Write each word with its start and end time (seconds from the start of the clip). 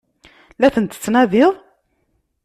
La 0.59 0.67
ten-tettnadiḍ? 0.75 1.53